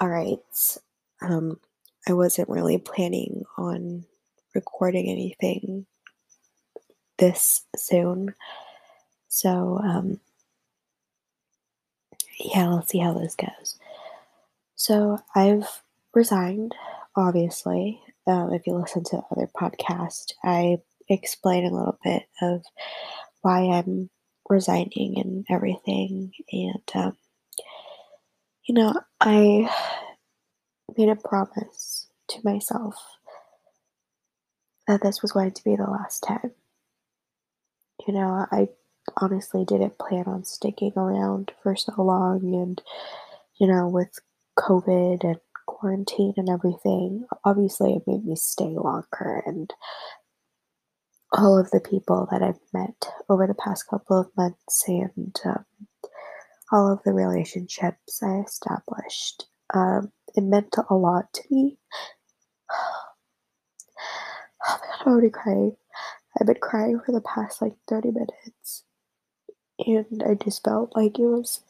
[0.00, 0.78] All right.
[1.20, 1.60] Um,
[2.08, 4.06] I wasn't really planning on
[4.54, 5.84] recording anything
[7.18, 8.34] this soon.
[9.28, 10.18] So, um,
[12.38, 13.78] yeah, let's see how this goes.
[14.74, 15.82] So, I've
[16.14, 16.74] resigned,
[17.14, 18.00] obviously.
[18.26, 20.78] Um, if you listen to other podcasts, I
[21.10, 22.64] explain a little bit of
[23.42, 24.08] why I'm
[24.48, 26.32] resigning and everything.
[26.50, 27.16] And, um,
[28.70, 29.68] you know, I
[30.96, 32.94] made a promise to myself
[34.86, 36.52] that this was going to be the last time.
[38.06, 38.68] You know, I
[39.20, 42.80] honestly didn't plan on sticking around for so long, and,
[43.58, 44.20] you know, with
[44.56, 49.42] COVID and quarantine and everything, obviously it made me stay longer.
[49.46, 49.68] And
[51.32, 55.64] all of the people that I've met over the past couple of months and um,
[56.72, 61.78] all of the relationships I established um, it meant a lot to me.
[64.62, 65.76] Oh my god, I'm already crying.
[66.38, 68.84] I've been crying for the past like 30 minutes.
[69.78, 71.62] And I just felt like it was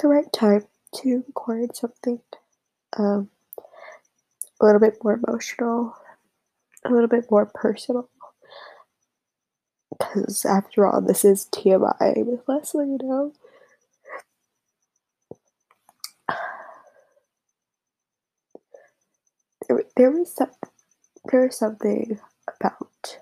[0.00, 2.20] the right time to record something
[2.98, 3.30] um,
[4.60, 5.96] a little bit more emotional,
[6.84, 8.10] a little bit more personal.
[9.98, 13.32] Because after all, this is TMI with Leslie, you know?
[19.68, 20.50] There, there was some,
[21.30, 22.18] there was something
[22.60, 23.18] about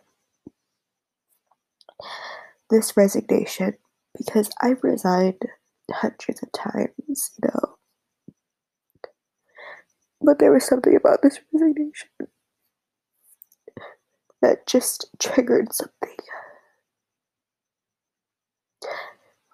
[2.71, 3.75] this resignation
[4.17, 5.43] because I've resigned
[5.91, 7.77] hundreds of times, you know.
[10.21, 12.09] But there was something about this resignation
[14.43, 16.17] that just triggered something.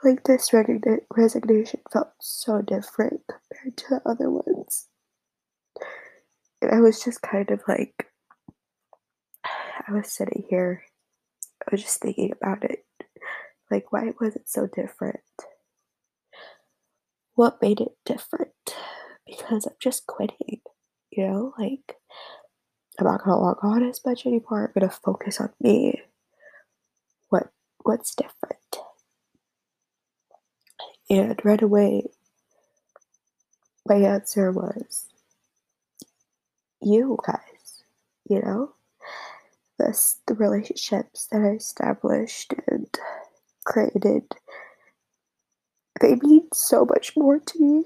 [0.04, 4.88] Like this resignation felt so different compared to the other ones.
[6.70, 8.08] I was just kind of like,
[9.88, 10.82] I was sitting here,
[11.66, 12.84] I was just thinking about it.
[13.70, 15.20] Like, why was it so different?
[17.34, 18.52] What made it different?
[19.26, 20.60] Because I'm just quitting,
[21.10, 21.54] you know?
[21.58, 21.96] Like,
[22.98, 24.66] I'm not gonna log on as much anymore.
[24.76, 26.02] I'm gonna focus on me.
[27.30, 27.50] What
[27.82, 28.58] what's different?
[31.10, 32.04] And right away,
[33.86, 35.08] my answer was
[36.82, 37.84] you guys,
[38.28, 38.72] you know?
[39.78, 42.86] This, the relationships that I established and
[43.64, 44.24] created,
[46.00, 47.84] they mean so much more to me.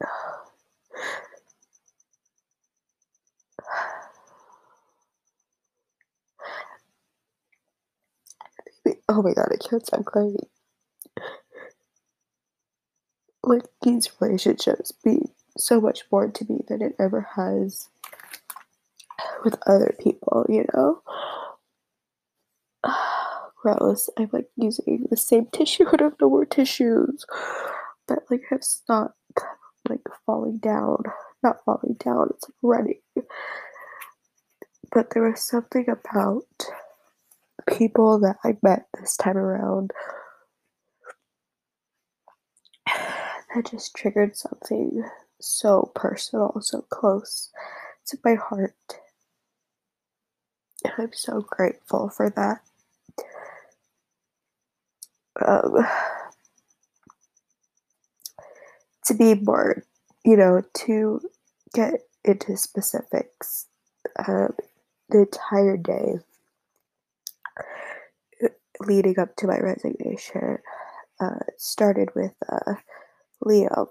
[9.08, 10.36] Oh my god, I can't stop crying.
[13.42, 17.88] Like, these relationships mean so much more to me than it ever has
[19.44, 21.02] with other people, you know?
[23.62, 24.08] Gross.
[24.18, 25.84] I'm like using the same tissue.
[25.86, 27.24] I have no more tissues.
[28.08, 29.14] But like have stopped
[29.88, 31.04] like falling down.
[31.42, 33.00] Not falling down, it's like running.
[34.92, 36.44] But there was something about
[37.66, 39.92] people that I met this time around
[42.86, 45.04] that just triggered something
[45.40, 47.50] so personal, so close
[48.06, 48.74] to my heart.
[50.84, 52.60] And I'm so grateful for that.
[55.44, 55.86] Um,
[59.06, 59.84] to be more,
[60.24, 61.20] you know, to
[61.74, 63.66] get into specifics,
[64.26, 64.54] um,
[65.08, 66.18] the entire day
[68.80, 70.58] leading up to my resignation
[71.20, 72.74] uh, started with uh,
[73.44, 73.88] Liam.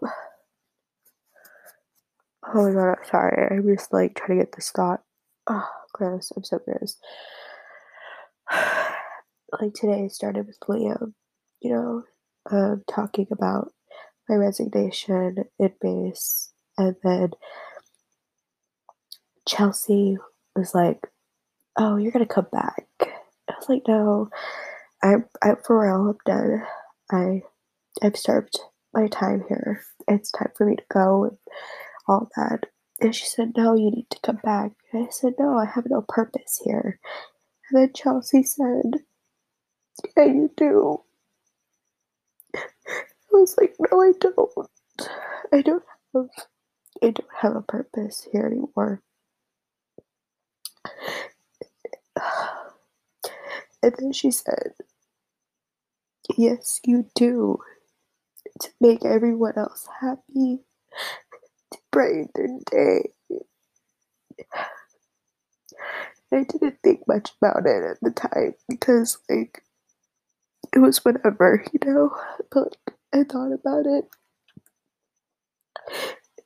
[2.51, 3.47] Oh my god, I'm sorry.
[3.51, 5.01] I'm just like trying to get this thought.
[5.47, 6.31] Oh, gross.
[6.35, 6.97] I'm so gross.
[9.61, 11.13] like today I started with Liam,
[11.61, 12.03] you know,
[12.49, 13.71] um, talking about
[14.27, 16.51] my resignation in base.
[16.77, 17.31] And then
[19.47, 20.17] Chelsea
[20.55, 21.07] was like,
[21.77, 22.87] Oh, you're going to come back.
[23.01, 24.29] I was like, No,
[25.03, 26.09] I'm, I'm for real.
[26.09, 26.63] I'm done.
[27.11, 27.41] I,
[28.01, 28.59] I've served
[28.91, 29.83] my time here.
[30.07, 31.37] It's time for me to go.
[32.09, 32.67] All that.
[33.01, 34.73] And she said, No, you need to come back.
[34.93, 36.99] And I said, No, I have no purpose here.
[37.71, 39.03] And then Chelsea said,
[40.17, 41.03] Yeah, you do.
[43.33, 44.69] I was like, No, I don't.
[45.53, 45.83] I don't
[46.15, 46.27] have
[47.03, 49.01] I don't have a purpose here anymore.
[53.83, 54.73] And then she said,
[56.37, 57.57] Yes, you do.
[58.61, 60.59] to make everyone else happy,
[61.91, 63.09] their day.
[66.33, 69.63] I didn't think much about it at the time because, like,
[70.73, 72.15] it was whatever, you know?
[72.51, 72.77] But
[73.13, 74.09] I thought about it.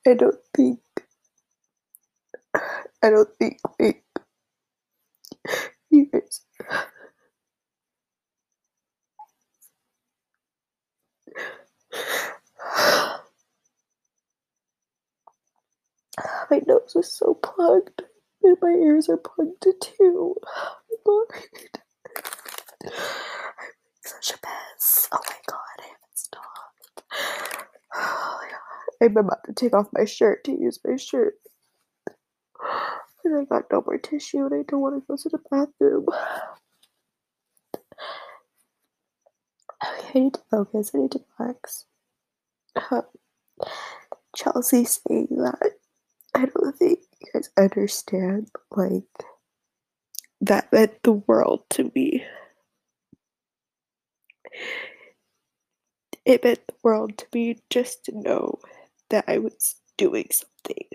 [0.07, 0.79] I don't think,
[3.03, 4.03] I don't think, like,
[5.89, 6.41] you guys.
[16.53, 18.03] My nose is so plugged,
[18.44, 20.35] and my ears are plugged too.
[21.07, 21.25] I'm
[24.05, 25.09] such a mess.
[25.11, 27.01] Oh my god, I haven't stopped.
[27.95, 28.59] Oh my god.
[29.01, 31.39] I'm about to take off my shirt to use my shirt.
[33.25, 36.05] And I got no more tissue and I don't want to go to the bathroom.
[39.83, 40.91] Okay, I need to focus.
[40.94, 41.85] I need to relax.
[44.35, 45.71] Chelsea saying that
[46.43, 49.05] I don't think you guys understand, like,
[50.41, 52.25] that meant the world to me.
[56.25, 58.59] It meant the world to me just to know
[59.09, 60.85] that I was doing something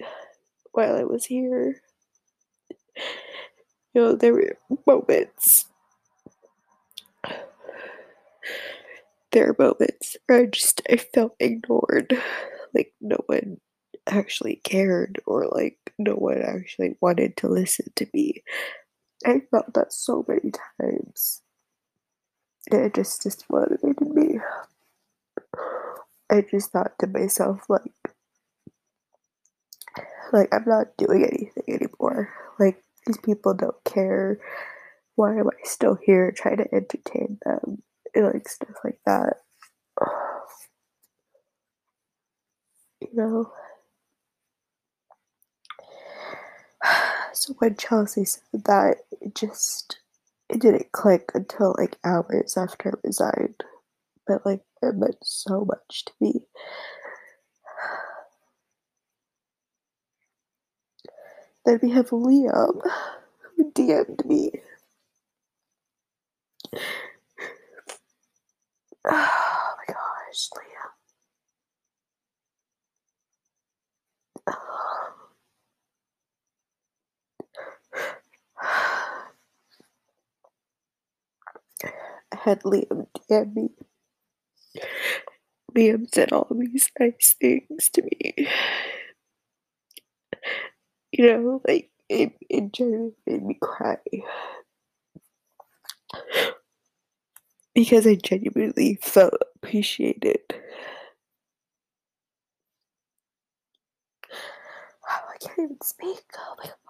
[0.73, 1.81] while I was here.
[3.95, 5.65] You know, there were moments.
[9.33, 12.21] There are moments where I just I felt ignored.
[12.75, 13.61] Like no one
[14.09, 18.43] actually cared or like no one actually wanted to listen to me.
[19.27, 21.43] I felt that so many times.
[22.71, 24.41] And it just dismotivated me.
[26.31, 27.93] I just thought to myself like
[30.33, 32.33] like I'm not doing anything anymore.
[32.59, 34.39] Like these people don't care.
[35.17, 37.83] Why am I still here trying to entertain them?
[38.15, 39.35] And like stuff like that.
[43.01, 43.53] You know?
[47.39, 50.01] So when Chelsea said that, it just
[50.51, 53.63] it didn't click until like hours after I resigned.
[54.27, 56.43] But like it meant so much to me.
[61.67, 62.81] Then we have Liam
[63.57, 64.53] who DM'd me.
[69.07, 70.78] Oh my gosh, Liam.
[82.49, 83.69] Had Liam DM me.
[85.75, 88.49] Liam said all these nice things to me.
[91.13, 93.99] You know, like it, it genuinely made me cry.
[97.75, 100.41] Because I genuinely felt appreciated.
[100.51, 100.57] Oh,
[105.35, 106.21] I can't even speak.
[106.39, 106.88] Oh my god.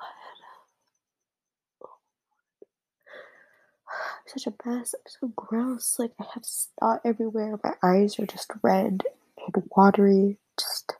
[4.38, 4.94] Such a mess.
[4.94, 5.96] I'm so gross.
[5.98, 7.58] Like I have snot everywhere.
[7.62, 9.02] My eyes are just red
[9.36, 10.38] and watery.
[10.58, 10.94] Just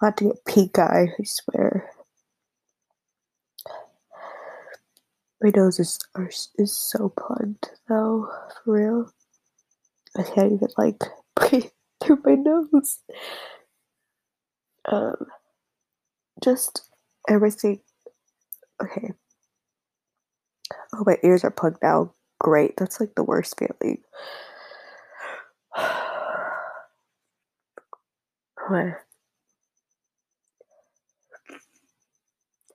[0.00, 1.90] about to get pink eye, I swear.
[5.42, 8.28] My nose is are, is so plugged though,
[8.64, 9.12] for real.
[10.16, 11.00] I can't even like
[11.36, 11.70] breathe
[12.02, 12.98] through my nose.
[14.86, 15.26] Um,
[16.42, 16.90] just
[17.28, 17.80] everything.
[18.82, 19.12] Okay.
[20.94, 22.14] Oh, my ears are plugged now.
[22.40, 22.76] Great.
[22.76, 23.98] That's like the worst feeling.
[28.68, 29.04] what?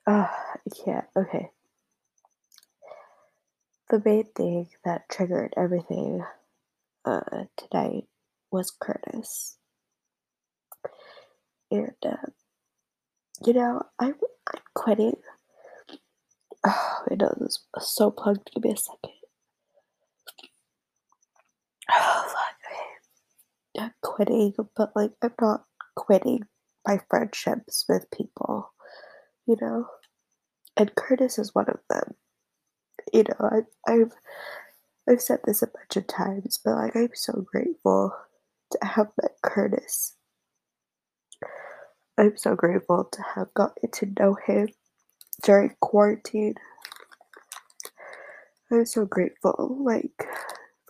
[0.06, 1.06] Ah, I can't.
[1.16, 1.50] Okay.
[3.90, 6.24] The main thing that triggered everything
[7.04, 8.04] uh, tonight
[8.52, 9.58] was Curtis.
[11.70, 12.16] And, uh,
[13.44, 14.14] you know, I'm,
[14.52, 15.16] I'm quitting.
[16.64, 18.50] Oh, my nose is so plugged.
[18.54, 19.10] Give me a second.
[21.92, 22.72] Oh, fuck.
[22.72, 22.80] Okay.
[22.80, 23.65] I'm
[24.02, 25.64] quitting, but, like, I'm not
[25.96, 26.42] quitting
[26.86, 28.72] my friendships with people,
[29.46, 29.86] you know?
[30.76, 32.14] And Curtis is one of them.
[33.12, 34.12] You know, I, I've
[35.08, 38.12] I've said this a bunch of times, but like I'm so grateful
[38.72, 40.14] to have met Curtis.
[42.18, 44.68] I'm so grateful to have gotten to know him
[45.44, 46.54] during quarantine.
[48.72, 50.26] I'm so grateful, like,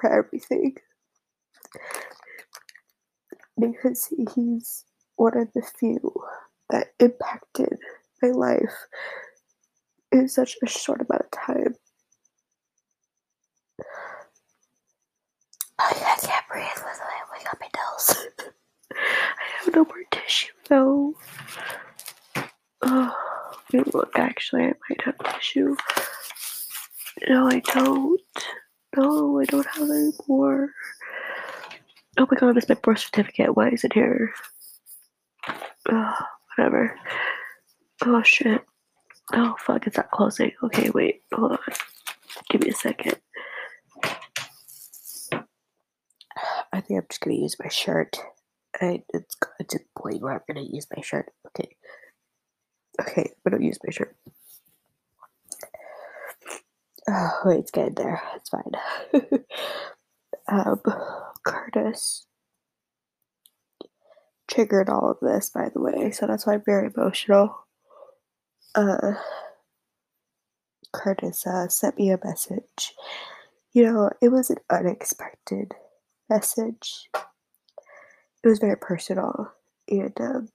[0.00, 0.76] for everything.
[3.58, 4.84] Because he's
[5.16, 6.12] one of the few
[6.70, 7.78] that impacted
[8.22, 8.86] my life
[10.12, 11.75] in such a short amount of time.
[15.78, 18.26] Oh, yeah, I can't breathe with my wake up my nose.
[18.92, 21.14] I have no more tissue though.
[22.82, 23.14] Oh,
[23.72, 25.76] look, actually, I might have tissue.
[27.28, 28.20] No, I don't.
[28.96, 30.72] No, I don't have any more.
[32.18, 33.56] Oh my god, it's my birth certificate.
[33.56, 34.32] Why is it here?
[35.90, 36.14] Oh,
[36.56, 36.99] whatever.
[38.04, 38.62] Oh shit.
[39.35, 40.52] Oh fuck, it's not closing.
[40.62, 41.58] Okay, wait, hold on.
[42.50, 43.16] Give me a second.
[46.73, 48.16] I think I'm just gonna use my shirt.
[48.80, 51.30] I, it's it's a point where I'm gonna use my shirt.
[51.49, 51.76] Okay.
[53.00, 54.16] Okay, gonna use my shirt.
[57.08, 58.20] Oh, wait, it's getting there.
[58.35, 58.73] It's fine.
[60.49, 60.80] um,
[61.76, 62.26] Curtis
[64.49, 67.66] triggered all of this, by the way, so that's why I'm very emotional.
[68.75, 69.14] Uh,
[70.92, 72.95] Curtis uh, sent me a message.
[73.73, 75.75] You know, it was an unexpected
[76.30, 77.11] message.
[77.14, 79.52] It was very personal,
[79.88, 80.49] and um,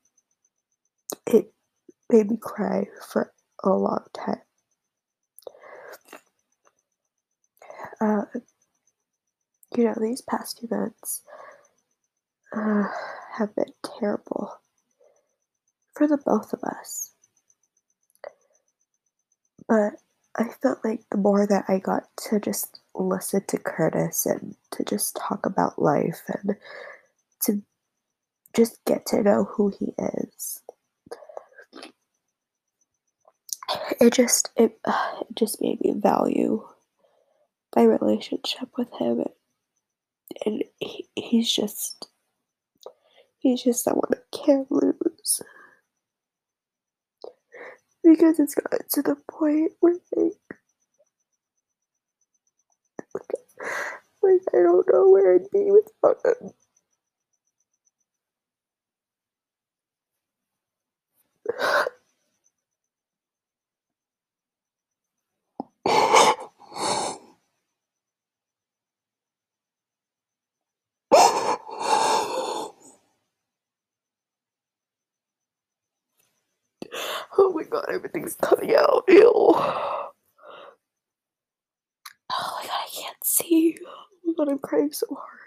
[1.28, 1.54] it
[2.12, 3.32] made me cry for
[3.64, 4.42] a long time.
[8.00, 8.24] Uh,
[9.76, 11.24] you know, these past few months
[12.56, 12.84] uh,
[13.38, 14.60] have been terrible
[15.96, 17.14] for the both of us.
[19.68, 19.94] But
[20.36, 24.84] I felt like the more that I got to just listen to Curtis and to
[24.84, 26.56] just talk about life and
[27.44, 27.62] to
[28.56, 30.62] just get to know who he is,
[34.02, 36.68] it just it, it just made me value
[37.76, 39.24] my relationship with him
[40.46, 42.08] and he, he's just
[43.40, 45.42] he's just someone I can't lose
[48.04, 50.34] because it's gotten to the point where like,
[54.24, 56.52] like I don't know where I'd be without him.
[77.38, 79.04] Oh my god, everything's coming out.
[79.10, 79.32] Ew.
[79.36, 80.12] Oh
[82.32, 83.78] my god, I can't see.
[83.86, 85.40] Oh my god, I'm crying so hard.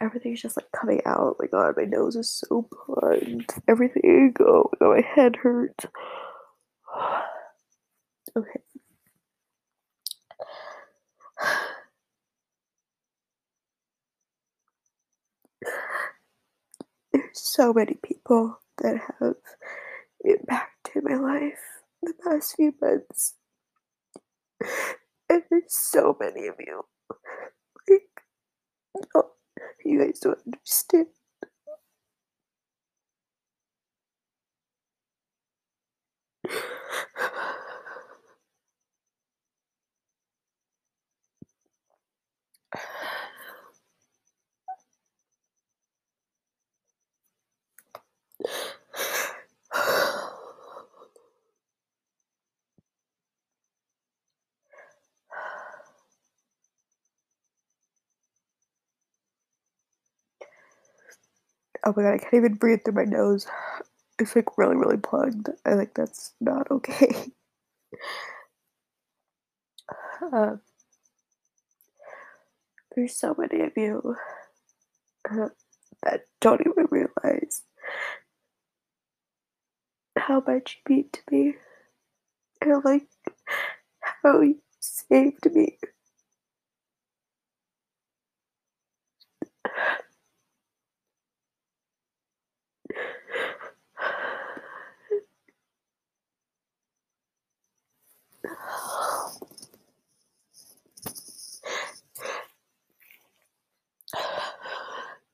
[0.00, 1.20] Everything's just like coming out.
[1.20, 3.54] Oh my god, my nose is so plugged.
[3.68, 4.34] Everything.
[4.40, 5.86] Oh my god, my head hurts.
[8.36, 8.60] Okay.
[17.12, 19.34] There's so many people that have
[20.24, 21.58] impacted my life
[22.02, 23.34] the past few months.
[25.28, 26.82] And there's so many of you.
[27.90, 28.08] Like,
[29.84, 31.08] you guys don't understand.
[61.84, 63.46] Oh my god, I can't even breathe through my nose.
[64.18, 65.50] It's like really, really plugged.
[65.66, 67.32] I like that's not okay.
[70.22, 70.56] Uh,
[72.94, 74.16] there's so many of you
[75.30, 75.48] uh,
[76.02, 77.62] that don't even realize
[80.16, 81.54] how much you mean to me.
[82.62, 83.06] And like
[84.22, 85.78] how you saved me.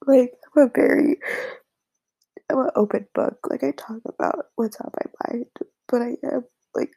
[0.09, 1.19] Like I'm a very
[2.50, 3.38] I'm an open book.
[3.49, 5.47] Like I talk about what's on my mind,
[5.87, 6.95] but I am like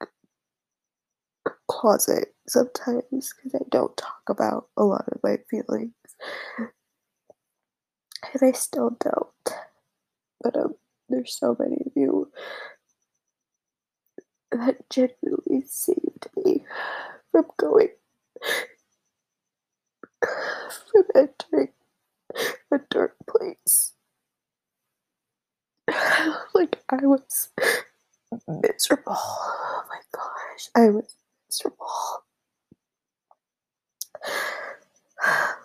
[1.68, 5.94] closet sometimes because I don't talk about a lot of my feelings,
[6.58, 6.70] and
[8.41, 9.58] I still don't.
[10.41, 10.75] But um,
[11.10, 12.32] there's so many of you
[14.51, 16.63] that genuinely saved me
[17.32, 17.89] from going
[20.22, 21.70] from entering
[22.72, 23.94] a dark place.
[26.54, 27.50] like I was
[28.48, 29.16] miserable.
[29.18, 31.16] Oh my gosh, I was
[31.50, 31.88] miserable.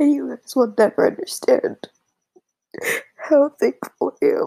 [0.00, 1.76] And you guys will never understand
[3.16, 4.46] how thankful I am.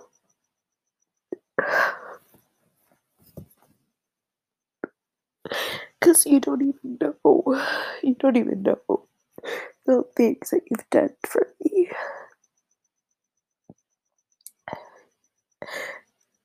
[5.99, 7.43] Because you don't even know.
[8.03, 9.05] You don't even know
[9.85, 11.89] the things that you've done for me.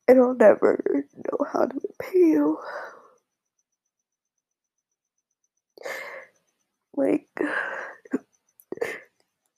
[0.08, 2.58] And I'll never know how to repay you.
[6.96, 7.28] Like,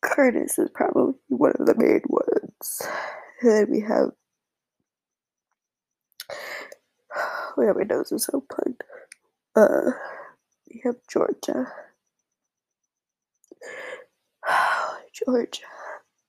[0.02, 2.82] Curtis is probably one of the main ones.
[3.42, 4.10] And then we have.
[7.58, 8.82] Oh yeah, my nose is so plugged.
[9.56, 9.92] Uh,
[10.68, 11.66] we have Georgia.
[15.28, 15.62] Georgia.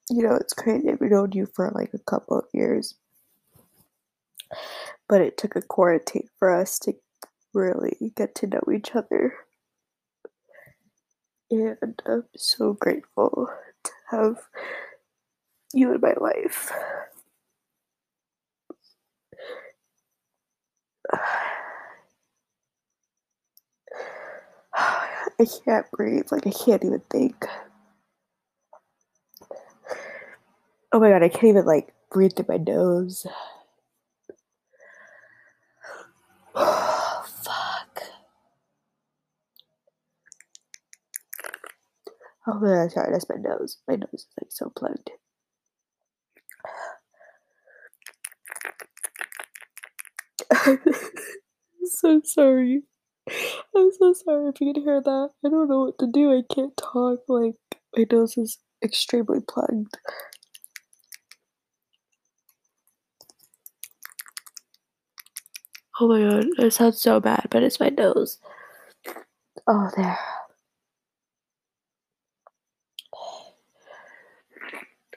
[0.09, 0.89] You know, it's crazy.
[0.89, 2.95] I've known you for like a couple of years.
[5.09, 6.93] But it took a quarantine for us to
[7.53, 9.33] really get to know each other.
[11.51, 13.49] And I'm so grateful
[13.85, 14.37] to have
[15.73, 16.71] you in my life.
[25.39, 26.27] I can't breathe.
[26.31, 27.45] Like, I can't even think.
[30.91, 33.25] Oh my god, I can't even, like, breathe through my nose.
[36.55, 38.03] fuck.
[42.45, 43.77] Oh my god, sorry, that's my nose.
[43.87, 45.11] My nose is, like, so plugged.
[50.51, 50.79] I'm
[51.85, 52.83] so sorry.
[53.75, 55.29] I'm so sorry if you can hear that.
[55.45, 56.31] I don't know what to do.
[56.31, 57.21] I can't talk.
[57.27, 57.55] Like,
[57.95, 59.97] my nose is extremely plugged.
[65.99, 68.39] Oh my god, it sounds so bad, but it's my nose.
[69.67, 70.19] Oh, there.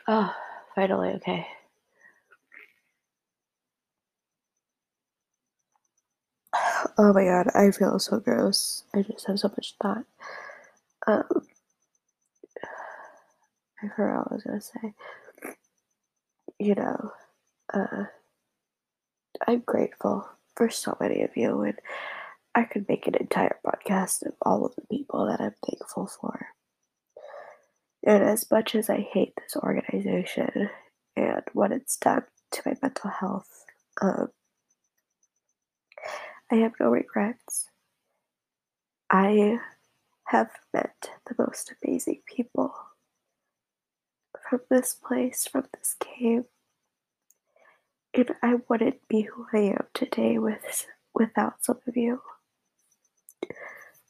[0.08, 0.34] Oh,
[0.74, 1.46] finally, okay.
[6.98, 8.85] Oh my god, I feel so gross.
[8.94, 10.04] I just have so much thought.
[11.07, 11.24] Um,
[13.83, 14.94] I forgot what I was gonna say.
[16.59, 17.12] You know,
[17.74, 18.04] uh,
[19.46, 21.78] I'm grateful for so many of you, and
[22.54, 26.48] I could make an entire podcast of all of the people that I'm thankful for.
[28.04, 30.70] And as much as I hate this organization
[31.16, 33.64] and what it's done to my mental health,
[34.00, 34.28] um,
[36.50, 37.70] I have no regrets.
[39.08, 39.58] I
[40.26, 42.74] have met the most amazing people
[44.48, 46.44] from this place, from this cave.
[48.14, 52.20] And I wouldn't be who I am today with without some of you.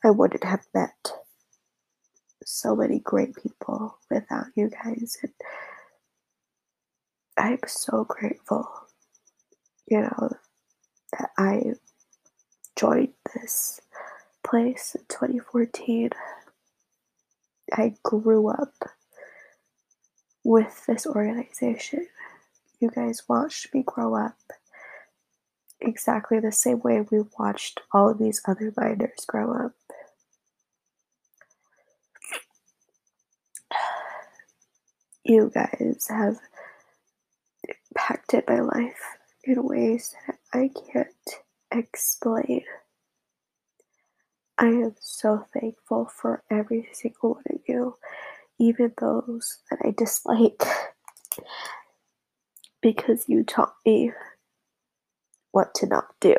[0.05, 1.13] I wouldn't have met
[2.45, 5.33] so many great people without you guys and
[7.37, 8.69] I'm so grateful,
[9.87, 10.31] you know,
[11.13, 11.73] that I
[12.77, 13.81] joined this
[14.45, 16.11] place in 2014.
[17.73, 18.75] I grew up
[20.45, 22.07] with this organization.
[22.83, 24.35] You guys watched me grow up
[25.81, 29.73] exactly the same way we watched all of these other minors grow up.
[35.23, 36.41] You guys have
[37.95, 39.01] impacted my life
[39.45, 41.09] in ways that I can't
[41.71, 42.65] explain.
[44.59, 47.97] I am so thankful for every single one of you,
[48.59, 50.65] even those that I dislike,
[52.83, 54.13] because you taught me
[55.53, 56.35] what to not do.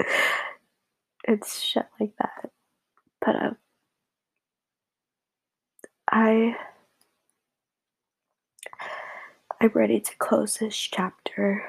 [1.28, 2.50] it's shit like that.
[3.24, 3.56] But um,
[6.10, 6.56] I
[9.60, 11.64] I'm ready to close this chapter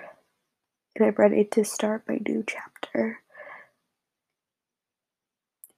[0.95, 3.21] and I'm ready to start my new chapter.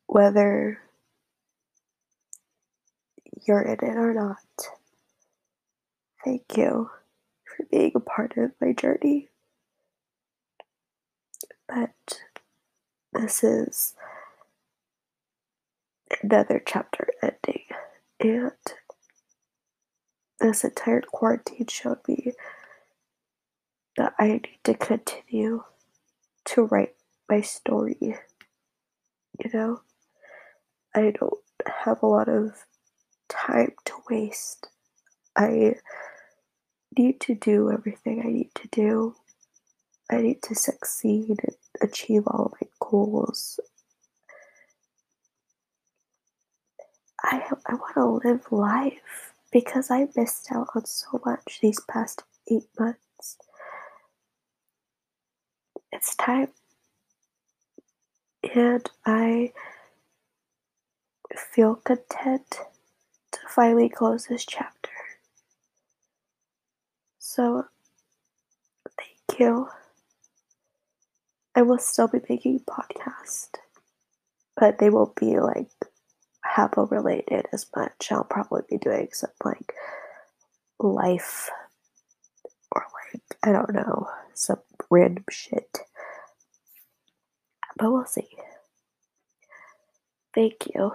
[0.07, 0.79] Whether
[3.47, 4.37] you're in it or not,
[6.25, 6.89] thank you
[7.71, 9.29] being a part of my journey.
[11.67, 12.21] But
[13.13, 13.93] this is
[16.23, 17.65] another chapter ending,
[18.19, 18.51] and
[20.39, 22.33] this entire quarantine showed me
[23.97, 25.63] that I need to continue
[26.45, 26.95] to write
[27.29, 27.97] my story.
[28.01, 29.81] You know,
[30.95, 31.39] I don't
[31.85, 32.65] have a lot of
[33.27, 34.67] time to waste.
[35.35, 35.75] I
[36.99, 39.15] need to do everything I need to do.
[40.11, 43.59] I need to succeed and achieve all my goals.
[47.23, 52.23] I I want to live life because I missed out on so much these past
[52.51, 53.37] eight months.
[55.91, 56.49] It's time.
[58.55, 59.51] And I
[61.53, 62.61] feel content
[63.31, 64.78] to finally close this chapter.
[67.31, 67.65] So,
[68.97, 69.67] thank you.
[71.53, 73.53] I will still be making podcasts,
[74.57, 75.69] but they won't be like
[76.43, 78.11] Habbo related as much.
[78.11, 79.73] I'll probably be doing some like
[80.79, 81.51] life
[82.71, 85.81] or like, I don't know, some random shit.
[87.77, 88.27] But we'll see.
[90.33, 90.93] Thank you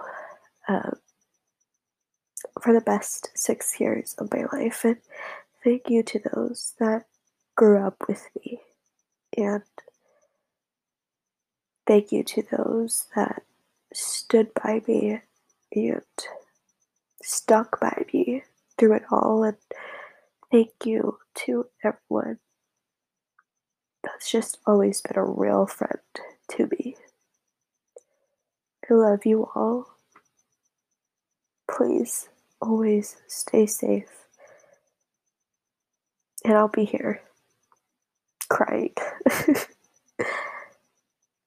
[0.67, 0.95] um,
[2.61, 4.97] for the best six years of my life, and
[5.65, 7.05] thank you to those that
[7.55, 8.59] grew up with me,
[9.35, 9.63] and
[11.87, 13.41] thank you to those that
[13.91, 15.19] stood by me
[15.73, 16.01] and
[17.23, 18.43] stuck by me
[18.77, 19.57] through it all, and
[20.51, 22.37] thank you to everyone
[24.03, 25.99] that's just always been a real friend
[26.51, 26.95] to me.
[28.87, 29.87] I love you all.
[31.67, 32.29] Please
[32.61, 34.24] always stay safe.
[36.45, 37.21] And I'll be here
[38.49, 38.93] crying.